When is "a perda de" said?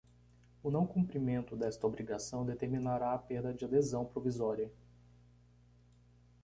3.13-3.65